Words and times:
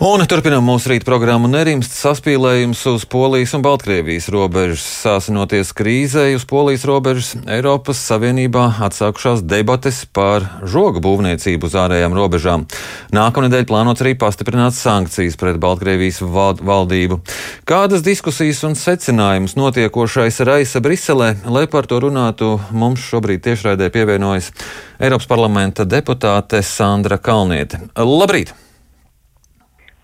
Un 0.00 0.22
turpinām 0.24 0.64
mūsu 0.64 0.94
rīta 0.94 1.04
programmu 1.04 1.44
nerimst 1.52 1.92
saspīlējums 1.92 2.80
uz 2.88 3.02
Polijas 3.04 3.50
un 3.52 3.60
Baltkrievijas 3.60 4.30
robežas. 4.32 4.80
Sāsinoties 5.02 5.74
krīzei 5.76 6.38
uz 6.38 6.46
Polijas 6.48 6.86
robežas, 6.88 7.34
Eiropas 7.44 8.00
Savienībā 8.08 8.62
atsākušās 8.86 9.42
debates 9.44 9.98
par 10.08 10.46
žoga 10.64 11.02
būvniecību 11.04 11.68
uz 11.68 11.76
ārējām 11.82 12.16
robežām. 12.16 12.64
Nākamnedēļ 13.12 13.66
plānots 13.68 14.00
arī 14.00 14.14
pastiprināt 14.22 14.78
sankcijas 14.78 15.36
pret 15.36 15.60
Baltkrievijas 15.60 16.22
valdību. 16.24 17.20
Kādas 17.68 18.00
diskusijas 18.00 18.64
un 18.64 18.78
secinājumus 18.80 19.58
notiekošais 19.60 20.40
raisa 20.48 20.80
Briselē, 20.80 21.34
lai 21.44 21.66
par 21.68 21.84
to 21.92 22.00
runātu, 22.06 22.54
mums 22.72 23.04
šobrīd 23.04 23.44
tiešraidē 23.50 23.92
pievienojas 23.92 24.48
Eiropas 24.96 25.28
parlamenta 25.28 25.84
deputāte 25.84 26.64
Sandra 26.64 27.20
Kalniete. 27.20 27.84
Labrīt! 28.00 28.56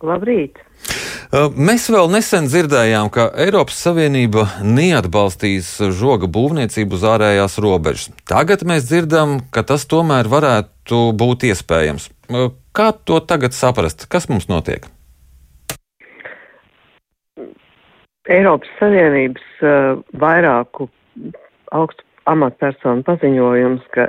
Labrīt! 0.04 0.58
Mēs 1.56 1.88
vēl 1.90 2.10
nesen 2.12 2.46
dzirdējām, 2.46 3.08
ka 3.10 3.30
Eiropas 3.42 3.78
Savienība 3.82 4.44
neatbalstīs 4.62 5.70
žoga 5.96 6.28
būvniecību 6.30 6.98
uz 6.98 7.06
ārējās 7.08 7.56
robežas. 7.62 8.10
Tagad 8.28 8.62
mēs 8.68 8.86
dzirdam, 8.86 9.40
ka 9.50 9.64
tas 9.66 9.88
tomēr 9.90 10.30
varētu 10.30 11.00
būt 11.18 11.48
iespējams. 11.50 12.10
Kā 12.76 12.90
to 13.08 13.18
tagad 13.24 13.56
saprast? 13.56 14.06
Kas 14.12 14.28
mums 14.30 14.46
notiek? 14.52 14.86
Eiropas 18.30 18.70
Savienības 18.78 19.48
uh, 19.62 19.98
vairāku 20.18 20.90
augstu 21.74 22.06
amatpersonu 22.26 23.04
paziņojums, 23.06 23.84
ka 23.94 24.08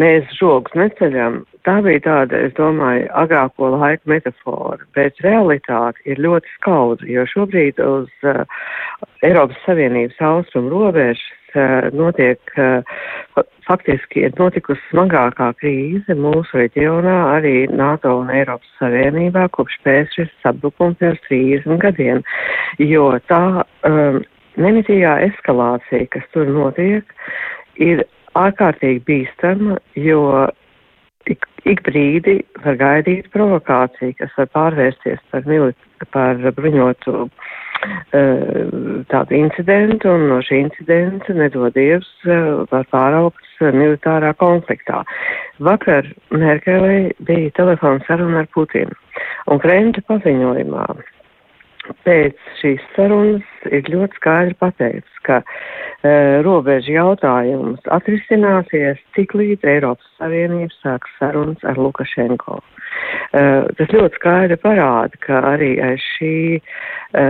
mēs 0.00 0.28
žogus 0.36 0.76
neceļam, 0.76 1.40
tā 1.66 1.78
bija 1.84 2.02
tāda, 2.04 2.42
es 2.46 2.54
domāju, 2.58 3.08
agrāko 3.16 3.72
laiku 3.74 4.12
metafora, 4.12 4.78
bet 4.96 5.18
realitāte 5.24 6.02
ir 6.08 6.20
ļoti 6.22 6.52
skaudra, 6.58 7.08
jo 7.10 7.24
šobrīd 7.32 7.80
uz 7.82 8.28
uh, 8.28 8.44
Eiropas 9.26 9.58
Savienības 9.64 10.20
austrumu 10.28 10.72
robežas 10.74 11.24
uh, 11.56 11.88
notiek, 11.96 12.40
uh, 12.60 13.44
faktiski 13.66 14.26
ir 14.28 14.36
notikusi 14.38 14.82
smagākā 14.92 15.50
krīze 15.60 16.16
mūsu 16.18 16.60
reģionā, 16.60 17.16
arī 17.38 17.56
NATO 17.72 18.18
un 18.20 18.30
Eiropas 18.34 18.78
Savienībā, 18.80 19.48
kopš 19.56 19.80
pēc 19.86 20.20
šis 20.20 20.32
sabrukums 20.44 21.00
pirms 21.00 21.24
30 21.30 21.80
gadiem, 21.82 22.22
jo 22.78 23.08
tā 23.30 23.42
um, 23.88 24.20
nemitīgā 24.60 25.18
eskalācija, 25.30 26.06
kas 26.12 26.28
tur 26.36 26.52
notiek, 26.52 27.16
ir 27.82 28.06
ārkārtīgi 28.36 29.02
bīstama, 29.08 29.78
jo 29.98 30.20
ik, 31.30 31.46
ik 31.66 31.82
brīdi 31.86 32.38
var 32.64 32.78
gaidīt 32.80 33.30
provokāciju, 33.34 34.14
kas 34.20 34.34
var 34.38 34.50
pārvērsties 34.54 35.22
par, 35.32 35.46
milit, 35.50 35.88
par 36.14 36.38
bruņotu 36.58 37.16
uh, 37.24 37.30
tādu 39.12 39.38
incidentu, 39.40 40.12
un 40.12 40.28
no 40.30 40.38
šī 40.46 40.62
incidenta, 40.66 41.34
nedodies, 41.36 42.06
uh, 42.28 42.62
var 42.72 42.86
pāraukt 42.92 43.42
militārā 43.60 44.34
konfliktā. 44.36 45.02
Vakar 45.64 46.08
Merkelei 46.30 47.10
bija 47.26 47.54
telefona 47.56 48.04
saruna 48.06 48.44
ar 48.44 48.50
Putinu, 48.54 48.96
un 49.50 49.62
Kremļa 49.62 50.04
paziņojumā 50.10 50.88
pēc 52.06 52.38
šīs 52.60 52.82
sarunas 52.96 53.66
ir 53.70 53.88
ļoti 53.92 54.18
skaidri 54.18 54.56
pateikts, 54.58 55.20
ka 55.26 55.40
e, 55.42 55.44
robežu 56.46 56.92
jautājums 56.92 57.80
atrisināsies 57.90 59.00
tik 59.16 59.34
līdz 59.34 59.64
Eiropas 59.64 60.06
Savienība 60.18 60.72
sāks 60.82 61.10
sarunas 61.18 61.62
ar 61.64 61.78
Lukašenko. 61.78 62.60
E, 63.32 63.42
tas 63.78 63.94
ļoti 63.94 64.20
skaidri 64.20 64.58
parāda, 64.60 65.16
ka 65.20 65.40
arī 65.54 65.72
šī, 66.02 66.60
e, 66.60 67.26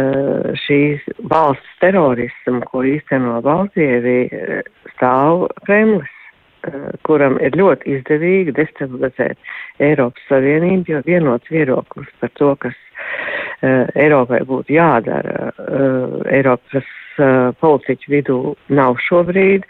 šīs 0.66 1.06
valsts 1.30 1.78
terorismu, 1.80 2.62
ko 2.70 2.84
īsteno 2.84 3.40
Baltkrievija, 3.46 4.62
stāv 4.96 5.48
Kremlis 5.64 6.12
kuram 7.06 7.36
ir 7.38 7.54
ļoti 7.54 7.92
izdevīgi 7.94 8.54
destabilizēt 8.56 9.38
Eiropas 9.78 10.24
Savienību, 10.26 10.96
jo 10.96 11.02
vienots 11.06 11.52
viedoklis 11.52 12.08
par 12.18 12.32
to, 12.40 12.48
kas 12.58 12.74
uh, 12.74 13.35
Eiropai 13.64 14.42
būtu 14.48 14.76
jādara, 14.76 15.50
uh, 15.52 16.18
Eiropas 16.28 16.90
uh, 17.18 17.54
politiķu 17.62 18.12
vidū 18.12 18.40
nav 18.68 19.00
šobrīd. 19.08 19.68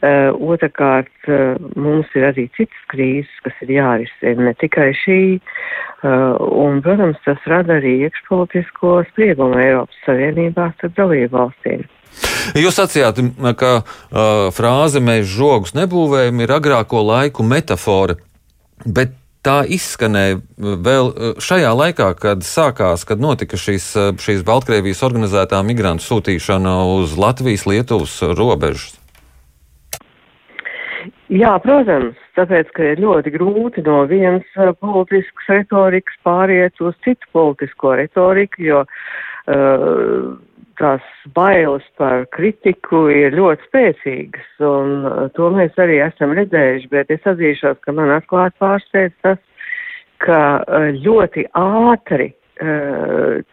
Otrakārt, 0.00 1.26
mums 1.76 2.08
ir 2.16 2.24
arī 2.30 2.46
citas 2.56 2.84
krīzes, 2.88 3.34
kas 3.44 3.58
ir 3.66 3.74
jārisina, 3.74 4.46
ne 4.46 4.54
tikai 4.56 4.86
šī, 4.96 5.18
un, 6.08 6.80
protams, 6.80 7.20
tas 7.26 7.44
rada 7.52 7.76
arī 7.76 7.98
iekšpolitisko 8.06 8.94
spriegumu 9.10 9.60
Eiropas 9.60 10.00
Savienībā 10.06 10.70
starp 10.78 10.96
dalību 10.96 11.36
valstīm. 11.36 11.84
Jūs 12.56 12.80
sacījāt, 12.80 13.20
ka 13.60 13.72
uh, 13.76 14.48
frāze 14.56 15.04
mēs 15.04 15.28
žogus 15.28 15.76
nebūvējam 15.76 16.40
ir 16.46 16.56
agrāko 16.56 17.04
laiku 17.04 17.44
metafora, 17.44 18.16
bet 18.86 19.19
tā 19.46 19.60
izskanēja 19.68 20.40
vēl 20.58 21.12
šajā 21.40 21.72
laikā, 21.76 22.12
kad 22.20 22.44
sākās, 22.46 23.06
kad 23.08 23.22
notika 23.22 23.58
šīs, 23.60 23.92
šīs 24.20 24.44
Baltkrievijas 24.46 25.04
organizētā 25.06 25.62
migrantu 25.66 26.06
sūtīšana 26.06 26.76
uz 26.98 27.16
Latvijas, 27.20 27.66
Lietuvas 27.68 28.20
robežas. 28.36 28.96
Jā, 31.30 31.52
protams, 31.62 32.18
tāpēc, 32.34 32.72
ka 32.74 32.88
ir 32.90 33.00
ļoti 33.04 33.30
grūti 33.36 33.84
no 33.86 34.02
vienas 34.10 34.46
politiskas 34.82 35.52
retorikas 35.52 36.16
pāriet 36.26 36.82
uz 36.82 36.96
citu 37.06 37.28
politisko 37.36 37.92
retoriku, 38.00 38.64
jo 38.66 38.80
uh, 38.82 40.32
tās 40.80 41.04
bailes 41.36 41.84
par 42.00 42.24
kritiku 42.34 43.06
ir 43.12 43.36
ļoti 43.36 43.68
spēcīgas, 43.68 44.50
un 44.64 45.06
uh, 45.06 45.22
to 45.36 45.50
mēs 45.54 45.76
arī 45.80 46.00
esam 46.06 46.34
redzējuši, 46.38 46.90
bet 46.92 47.12
es 47.14 47.28
atzīšos, 47.28 47.78
ka 47.84 47.94
man 47.96 48.12
atklāt 48.16 48.56
pārsteidz 48.62 49.14
tas, 49.24 49.40
ka 50.24 50.40
uh, 50.64 50.90
ļoti 51.04 51.46
ātri 51.56 52.32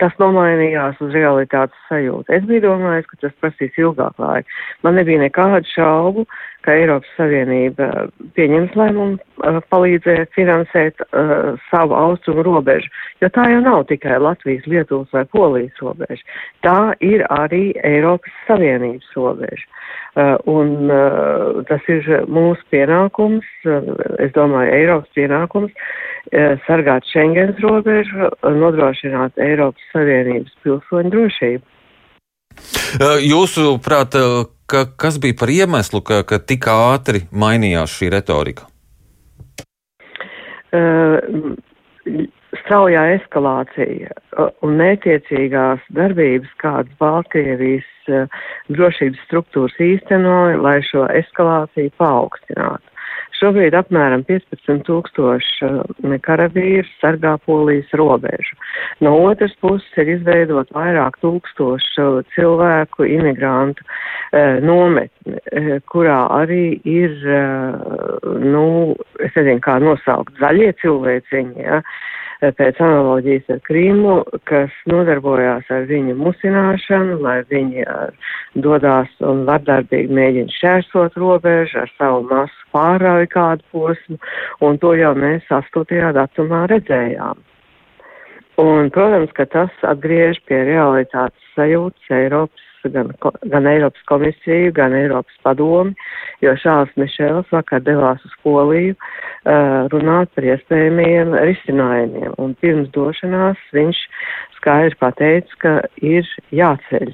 tas 0.01 0.15
nomainījās 0.19 0.97
uz 1.03 1.13
realitātes 1.15 1.77
sajūtu. 1.87 2.27
Es 2.33 2.43
biju 2.47 2.65
domājis, 2.65 3.07
ka 3.07 3.21
tas 3.21 3.35
prasīs 3.41 3.77
ilgāk 3.79 4.19
laika. 4.19 4.57
Man 4.83 4.99
nebija 4.99 5.21
nekādu 5.21 5.69
šaubu, 5.71 6.25
ka 6.67 6.75
Eiropas 6.75 7.07
Savienība 7.15 7.87
pieņems 8.35 8.73
lēmumu 8.75 9.61
palīdzēt 9.71 10.33
finansēt 10.35 10.99
uh, 11.05 11.55
savu 11.69 11.95
austrumu 11.95 12.43
robežu, 12.43 12.91
jo 13.23 13.29
tā 13.31 13.45
jau 13.53 13.61
nav 13.63 13.85
tikai 13.87 14.17
Latvijas, 14.19 14.67
Lietuvas 14.67 15.13
vai 15.15 15.23
Polijas 15.31 15.79
robeža. 15.79 16.19
Tā 16.67 16.79
ir 16.99 17.23
arī 17.31 17.69
Eiropas 17.87 18.35
Savienības 18.49 19.15
robeža. 19.15 19.63
Uh, 20.17 20.33
un 20.49 20.89
uh, 20.89 21.61
tas 21.69 21.83
ir 21.93 22.03
mūsu 22.25 22.63
pienākums, 22.73 23.47
uh, 23.69 23.91
es 24.19 24.33
domāju, 24.35 24.73
Eiropas 24.73 25.13
pienākums, 25.15 25.71
sargāt 26.67 27.05
Schengens 27.07 27.59
robežu, 27.63 28.29
nodrošināt 28.43 29.39
Eiropas 29.41 29.89
Savienības 29.93 30.53
pilsoņu 30.65 31.13
drošību. 31.13 31.63
Uh, 32.97 33.19
jūsuprāt, 33.21 34.17
uh, 34.17 34.47
ka, 34.69 34.87
kas 34.99 35.19
bija 35.21 35.37
par 35.39 35.51
iemeslu, 35.53 36.01
ka, 36.05 36.23
ka 36.27 36.39
tik 36.39 36.67
ātri 36.71 37.25
mainījās 37.31 37.93
šī 37.99 38.09
retorika? 38.15 38.67
Uh, 40.73 41.55
straujā 42.63 43.03
eskalācija 43.15 44.11
un 44.65 44.77
netiecīgās 44.81 45.83
darbības, 45.95 46.51
kādas 46.61 46.99
Baltkrievijas 46.99 47.87
drošības 48.71 49.23
struktūras 49.27 49.75
īstenoja, 49.83 50.59
lai 50.63 50.77
šo 50.87 51.05
eskalāciju 51.21 51.93
paaugstinātu. 51.99 52.96
Šobrīd 53.37 53.75
apmēram 53.77 54.23
15 54.27 54.81
tūkstoši 54.87 55.67
uh, 55.67 56.15
karavīri 56.25 56.85
sargā 57.01 57.35
polijas 57.45 57.91
robežu. 57.99 58.57
No 59.05 59.13
otras 59.27 59.53
puses 59.61 60.01
ir 60.01 60.13
izveidot 60.17 60.71
vairāk 60.75 61.19
tūkstošu 61.21 62.07
cilvēku 62.33 63.07
imigrantu 63.07 63.85
uh, 63.85 64.57
nometni, 64.65 65.37
uh, 65.37 65.71
kurā 65.91 66.19
arī 66.39 66.79
ir, 66.81 67.17
uh, 67.29 68.37
nu, 68.41 68.67
es 69.21 69.33
nezinu, 69.37 69.61
kā 69.65 69.77
nosaukt, 69.83 70.33
zaļie 70.41 70.73
cilvēciņi, 70.81 71.67
ja, 71.67 71.83
pēc 72.57 72.79
analoģijas 72.83 73.47
ar 73.55 73.61
Krīmu, 73.65 74.17
kas 74.49 74.73
nodarbojās 74.89 75.69
ar 75.73 75.87
viņu 75.89 76.13
musināšanu, 76.19 77.17
lai 77.23 77.39
viņi 77.49 77.85
ar, 77.89 78.13
dodās 78.65 79.09
un 79.23 79.43
vardarbīgi 79.47 80.13
mēģina 80.13 80.53
šķērsot 80.53 81.17
robežu 81.21 81.81
ar 81.83 81.91
savu 81.97 82.23
masu 82.29 82.69
pārāju 82.75 83.29
kādu 83.33 83.67
posmu, 83.73 84.17
un 84.65 84.79
to 84.81 84.93
jau 84.97 85.13
mēs 85.17 85.47
8. 85.53 86.13
datumā 86.17 86.65
redzējām. 86.73 87.43
Un, 88.57 88.89
protams, 88.89 89.29
ka 89.37 89.45
tas 89.53 89.83
atgriež 89.85 90.39
pie 90.49 90.63
realitātes 90.65 91.51
sajūtas 91.53 92.13
Eiropas 92.17 92.66
uzklausa 92.87 93.19
gan, 93.21 93.41
gan 93.51 93.67
Eiropas 93.67 94.01
komisiju, 94.05 94.71
gan 94.73 94.93
Eiropas 94.93 95.35
padomi, 95.43 95.93
jo 96.41 96.53
Šāls 96.55 96.89
Mišēls 96.97 97.51
vakar 97.51 97.81
devās 97.81 98.23
uz 98.25 98.31
Poliju 98.43 98.95
uh, 98.95 99.87
runāt 99.91 100.29
par 100.35 100.43
iespējamiem 100.43 101.33
risinājumiem. 101.33 102.33
Un 102.37 102.55
pirms 102.61 102.89
došanās 102.91 103.57
viņš 103.73 103.97
skaidri 104.57 104.95
pateica, 104.99 105.55
ka 105.59 105.81
ir 106.01 106.25
jāceļ, 106.51 107.13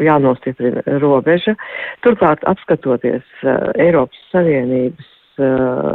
jānostiprina 0.00 0.82
robeža. 1.00 1.56
Turklāt, 2.02 2.44
apskatoties 2.46 3.24
uh, 3.44 3.72
Eiropas 3.78 4.18
Savienības 4.32 5.10
uh, 5.38 5.94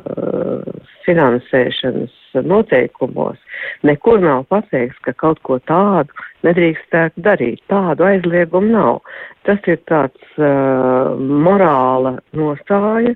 finansēšanas 1.06 2.16
noteikumos 2.46 3.38
nekur 3.84 4.20
nav 4.22 4.46
pateikts, 4.50 5.00
ka 5.02 5.14
kaut 5.18 5.40
ko 5.44 5.58
tādu 5.66 6.14
nedrīkstētu 6.48 7.24
darīt. 7.26 7.62
Tādu 7.72 8.08
aizliegumu 8.08 8.74
nav. 8.74 9.00
Tas 9.48 9.64
ir 9.72 9.80
tāds 9.90 10.40
uh, 10.40 11.16
morāla 11.18 12.18
nostāja, 12.38 13.16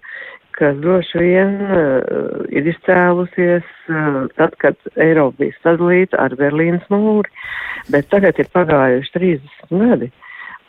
kas 0.58 0.78
droši 0.82 1.22
vien 1.22 1.56
uh, 1.66 2.44
ir 2.54 2.68
izcēlusies 2.74 3.70
uh, 3.90 4.24
tad, 4.40 4.58
kad 4.64 4.94
Eiropa 4.96 5.44
bija 5.44 5.58
sadalīta 5.62 6.20
ar 6.26 6.36
Berlīnas 6.40 6.86
mūri, 6.94 7.32
bet 7.94 8.10
tagad 8.14 8.40
ir 8.42 8.52
pagājuši 8.54 9.16
30 9.18 9.82
gadi. 9.84 10.12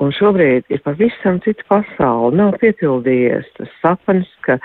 Un 0.02 0.10
šobrīd 0.10 0.66
ir 0.74 0.80
pavisam 0.82 1.36
cita 1.44 1.62
pasaule. 1.70 2.34
Nav 2.34 2.56
piepildījies 2.62 3.46
tas 3.58 3.70
sapnis, 3.78 4.30
ka 4.46 4.56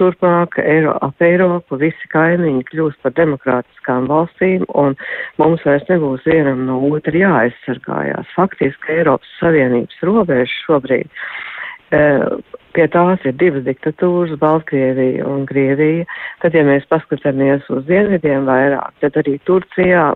turpmāk 0.00 0.56
Eiro, 0.62 0.94
ap 1.04 1.20
Eiropu 1.24 1.76
visi 1.80 2.08
kaimiņi 2.14 2.64
kļūs 2.70 2.96
par 3.04 3.12
demokrātiskām 3.18 4.08
valstīm 4.08 4.64
un 4.80 4.96
mums 5.40 5.64
vairs 5.68 5.84
nebūs 5.90 6.24
vienam 6.28 6.64
no 6.70 6.80
otra 6.88 7.12
jāaizsargājās. 7.12 8.32
Faktiski 8.36 8.96
Eiropas 8.96 9.36
Savienības 9.42 10.00
robeža 10.08 10.56
šobrīd. 10.64 11.12
E, 11.88 12.00
pie 12.76 12.86
tās 12.92 13.22
ir 13.28 13.36
divas 13.40 13.64
diktatūras, 13.68 14.38
Baltkrievija 14.40 15.28
un 15.28 15.44
Krievija. 15.48 16.08
Tad, 16.40 16.56
ja 16.56 16.64
mēs 16.64 16.88
paskatāmies 16.88 17.68
uz 17.72 17.84
dienvidiem 17.88 18.48
vairāk, 18.48 18.96
tad 19.04 19.20
arī 19.20 19.36
Turcijā 19.48 20.10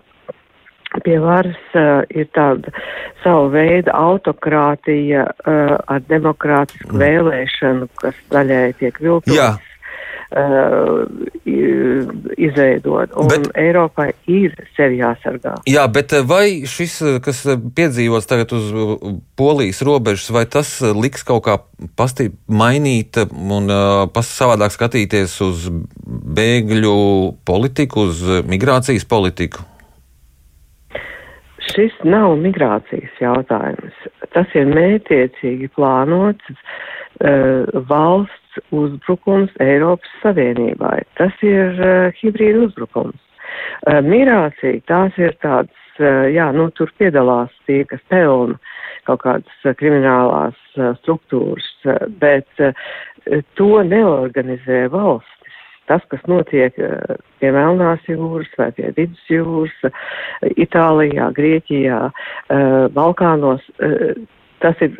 pie 1.01 1.17
varas 1.23 1.75
uh, 1.77 2.03
ir 2.13 2.29
tāda 2.35 2.73
savu 3.23 3.49
veidu 3.53 3.93
autokrātija 3.95 5.27
uh, 5.31 5.75
ar 5.87 6.01
demokrātisku 6.09 6.93
mm. 6.93 7.03
vēlēšanu, 7.03 7.91
kas 8.01 8.17
daļai 8.33 8.65
tiek 8.79 8.99
viltots. 9.03 9.61
Uh, 10.33 11.03
izveidot. 12.41 13.11
Un 13.21 13.27
bet, 13.29 13.43
Eiropai 13.59 14.07
ir 14.25 14.55
sevi 14.73 14.97
jāsargā. 14.97 15.59
Jā, 15.69 15.83
bet 15.93 16.15
vai 16.25 16.65
šis, 16.65 16.95
kas 17.21 17.43
piedzīvots 17.77 18.25
tagad 18.29 18.55
uz 18.57 18.71
Polijas 19.37 19.83
robežas, 19.85 20.31
vai 20.33 20.47
tas 20.49 20.71
liks 20.81 21.21
kaut 21.27 21.45
kā 21.45 21.59
pastī 21.99 22.31
mainīt 22.49 23.21
un 23.29 23.69
uh, 23.69 24.23
savādāk 24.25 24.73
skatīties 24.73 25.37
uz 25.45 25.67
bēgļu 26.07 26.97
politiku, 27.45 28.09
uz 28.09 28.25
migrācijas 28.49 29.05
politiku? 29.05 29.67
Šis 31.71 31.95
nav 32.03 32.35
migrācijas 32.41 33.19
jautājums. 33.21 34.05
Tas 34.35 34.49
ir 34.57 34.69
mētiecīgi 34.71 35.69
plānots 35.77 36.53
uh, 36.53 37.69
valsts 37.89 38.61
uzbrukums 38.75 39.53
Eiropas 39.63 40.11
Savienībai. 40.21 40.99
Tas 41.19 41.37
ir 41.45 41.79
uh, 41.79 42.19
hibrīda 42.19 42.67
uzbrukums. 42.67 43.19
Uh, 43.87 44.01
migrācija 44.05 44.81
tās 44.89 45.17
ir 45.21 45.35
tāds, 45.43 45.75
uh, 46.01 46.25
jā, 46.33 46.49
nu 46.55 46.69
tur 46.77 46.91
piedalās 46.99 47.53
tie, 47.67 47.83
kas 47.89 48.01
pelna 48.11 48.59
kaut 49.07 49.23
kādas 49.25 49.67
uh, 49.67 49.75
kriminālās 49.79 50.59
uh, 50.77 50.93
struktūras, 51.01 51.69
uh, 51.87 52.03
bet 52.21 52.63
uh, 52.63 52.73
to 53.59 53.71
neorganizē 53.87 54.85
valsts 54.93 55.42
tas, 55.89 56.03
kas 56.11 56.23
notiek 56.29 56.77
eh, 56.79 57.15
pie 57.41 57.51
Melnās 57.55 58.03
jūras 58.07 58.51
vai 58.59 58.69
pie 58.77 58.91
Vidus 58.97 59.23
jūras, 59.31 59.75
eh, 59.87 60.53
Itālijā, 60.65 61.29
Grieķijā, 61.37 61.99
eh, 62.09 62.85
Balkānos, 62.95 63.65
tas 64.63 64.79
ir, 64.85 64.95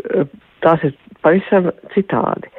tas 0.64 0.84
ir 0.84 0.96
pavisam 1.24 1.72
citādi. 1.96 2.52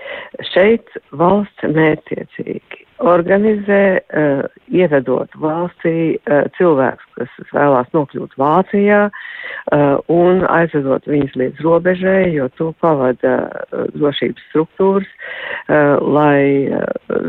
Šeit 0.54 0.96
valsts 1.12 1.68
mērķiecīgi 1.76 2.83
organizē, 3.02 3.80
uh, 3.98 4.44
ievedot 4.70 5.32
valstī 5.40 6.14
uh, 6.16 6.44
cilvēkus, 6.58 7.06
kas 7.18 7.54
vēlās 7.54 7.88
nokļūt 7.94 8.36
Vācijā 8.40 9.00
uh, 9.08 9.96
un 10.12 10.44
aizvedot 10.46 11.06
viņus 11.10 11.34
līdz 11.40 11.64
robežai, 11.66 12.32
jo 12.34 12.48
to 12.58 12.70
pavada 12.84 13.34
uh, 13.48 13.86
drošības 13.96 14.46
struktūras, 14.50 15.10
uh, 15.10 15.98
lai 16.00 16.70
uh, 16.70 16.84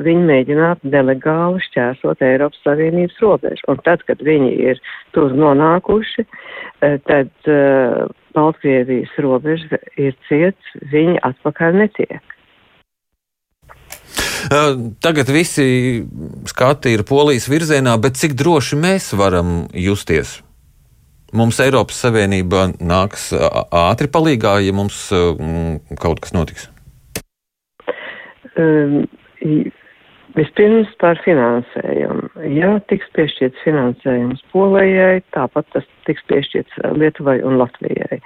viņi 0.06 0.28
mēģinātu 0.30 0.94
nelegāli 0.94 1.64
šķērsot 1.70 2.22
Eiropas 2.26 2.62
Savienības 2.68 3.18
robežu. 3.24 3.66
Un 3.72 3.82
tad, 3.88 4.06
kad 4.10 4.22
viņi 4.26 4.54
ir 4.70 4.84
tur 5.18 5.34
nonākuši, 5.34 6.28
uh, 6.28 6.96
tad 7.10 7.34
uh, 7.50 8.06
Baltkrievijas 8.36 9.14
robeža 9.24 9.80
ir 9.98 10.16
ciets, 10.28 10.78
viņi 10.92 11.22
atpakaļ 11.24 11.84
netiek. 11.86 12.35
Tagad 15.06 15.30
visi 15.34 15.68
skati 16.50 16.96
ir 16.96 17.06
polijas 17.08 17.48
virzienā, 17.50 17.96
bet 18.02 18.20
cik 18.20 18.36
droši 18.38 18.80
mēs 18.80 19.12
varam 19.18 19.66
justies? 19.74 20.40
Mums 21.36 21.60
Eiropas 21.60 21.98
Savienība 22.00 22.70
nāks 22.80 23.32
ātri 23.36 24.08
palīgā, 24.12 24.60
ja 24.64 24.76
mums 24.76 25.08
kaut 26.00 26.22
kas 26.24 26.36
notiks. 26.36 26.70
Um, 28.56 29.04
vispirms 30.36 30.92
par 31.02 31.20
finansējumu. 31.26 32.30
Ja 32.56 32.76
tiks 32.92 33.10
piešķirts 33.18 33.66
finansējums 33.66 34.44
Polijai, 34.54 35.20
tāpat 35.36 35.68
tas 35.76 35.88
tiks 36.08 36.24
piešķirts 36.32 36.82
Lietuvai 37.00 37.40
un 37.48 37.58
Latvijai. 37.60 38.22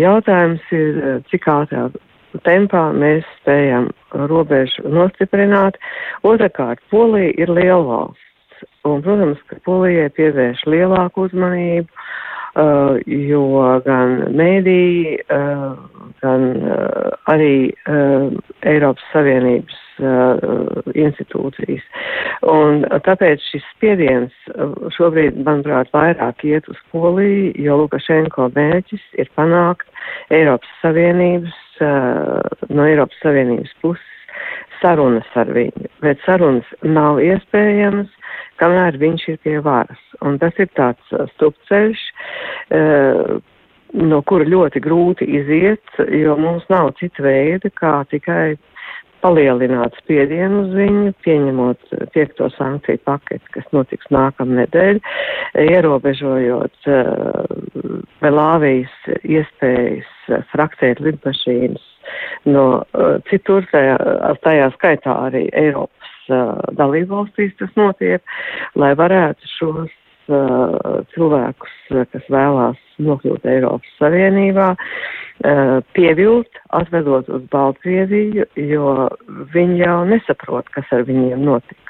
Jautājums 0.00 0.64
ir, 0.76 1.00
cik 1.32 1.48
ātrāk 1.50 1.98
tempā 2.46 2.88
mēs 2.96 3.24
spējam 3.40 3.88
robežu 4.30 4.88
nostiprināt. 4.90 5.78
Otrakārt, 6.26 6.82
Polija 6.90 7.32
ir 7.38 7.52
liela 7.52 7.82
valsts, 7.86 8.66
un, 8.84 9.02
protams, 9.04 9.40
ka 9.50 9.60
Polijai 9.66 10.10
pievērš 10.16 10.64
lielāku 10.70 11.28
uzmanību, 11.28 11.88
uh, 11.90 12.98
jo 13.06 13.44
gan 13.86 14.16
mēdī, 14.34 15.18
uh, 15.28 15.74
gan 16.22 16.50
uh, 16.62 17.14
arī 17.32 17.56
uh, 17.70 18.30
Eiropas 18.62 19.10
Savienības 19.12 19.80
institūcijas. 19.94 21.84
Un 22.50 22.82
tāpēc 23.06 23.44
šis 23.46 23.62
spiediens 23.76 24.32
šobrīd, 24.96 25.38
manuprāt, 25.46 25.92
vairāk 25.94 26.42
iet 26.48 26.66
uz 26.66 26.80
Poliju, 26.90 27.52
jo 27.62 27.76
Lukašenko 27.84 28.48
mērķis 28.56 29.04
ir 29.22 29.30
panākt 29.38 29.86
Eiropas 30.34 30.72
Savienības 30.82 31.63
no 31.80 32.86
Eiropas 32.86 33.22
Savienības 33.22 33.72
puses 33.82 34.10
sarunas 34.82 35.28
ar 35.38 35.48
viņu, 35.54 35.88
bet 36.04 36.20
sarunas 36.26 36.68
nav 36.82 37.20
iespējamas, 37.22 38.10
kamēr 38.60 38.98
viņš 39.00 39.26
ir 39.32 39.40
pie 39.46 39.56
varas. 39.64 40.00
Un 40.24 40.38
tas 40.42 40.56
ir 40.60 40.68
tāds 40.76 41.14
stupceļš, 41.34 42.02
no 44.04 44.20
kura 44.28 44.48
ļoti 44.48 44.82
grūti 44.84 45.28
iziet, 45.40 45.98
jo 46.20 46.36
mums 46.40 46.66
nav 46.72 46.92
cita 47.00 47.24
veida, 47.24 47.70
kā 47.78 47.96
tikai 48.10 48.56
palielināt 49.24 49.96
spiedienu 50.02 50.64
uz 50.64 50.74
viņu, 50.76 51.14
pieņemot 51.24 51.96
piekto 52.14 52.50
sankciju 52.58 53.00
paketi, 53.08 53.52
kas 53.56 53.66
notiks 53.76 54.10
nākamnedēļ, 54.14 55.00
ierobežojot 55.64 56.90
uh, 56.92 57.98
Belāvijas 58.20 58.94
iespējas 59.24 60.12
fraktēt 60.52 61.02
lidmašīnas 61.04 61.90
no 62.52 62.66
uh, 62.82 63.18
citur, 63.30 63.64
tajā, 63.72 63.98
tajā 64.44 64.70
skaitā 64.76 65.18
arī 65.30 65.46
Eiropas 65.56 66.30
uh, 66.30 66.60
dalībvalstīs 66.76 67.56
tas 67.60 67.72
notiek, 67.80 68.36
lai 68.76 68.92
varētu 68.98 69.54
šos 69.56 69.88
uh, 69.88 70.03
cilvēkus, 71.14 71.74
kas 72.12 72.30
vēlās 72.32 72.80
nokļūt 73.04 73.46
Eiropas 73.50 73.98
Savienībā, 73.98 74.70
uh, 74.74 75.24
pievilt, 75.94 76.60
atvedot 76.70 77.28
uz 77.28 77.42
Baltkrieviju, 77.50 78.46
jo 78.56 79.08
viņi 79.54 79.82
jau 79.82 80.04
nesaprot, 80.08 80.68
kas 80.74 80.84
ar 80.92 81.04
viņiem 81.08 81.44
notiks. 81.44 81.80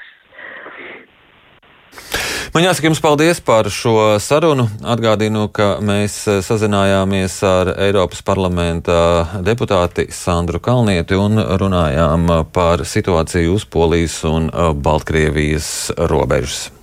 Man 2.55 2.63
jāsaka 2.63 2.87
jums 2.87 3.01
paldies 3.03 3.41
par 3.43 3.67
šo 3.67 4.15
sarunu. 4.23 4.69
Atgādinu, 4.79 5.49
ka 5.51 5.75
mēs 5.83 6.21
sazinājāmies 6.47 7.35
ar 7.43 7.73
Eiropas 7.83 8.23
parlamenta 8.23 9.27
deputāti 9.43 10.07
Sandru 10.07 10.63
Kalnieti 10.63 11.19
un 11.19 11.35
runājām 11.35 12.31
par 12.55 12.85
situāciju 12.87 13.59
uz 13.59 13.67
Polijas 13.67 14.21
un 14.23 14.47
Baltkrievijas 14.87 15.91
robežas. 15.99 16.74